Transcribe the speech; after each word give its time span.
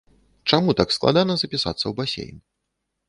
Чаму 0.49 0.73
так 0.79 0.95
складана 0.97 1.35
запісацца 1.41 1.81
ў 1.87 1.93
басейн? 2.01 2.35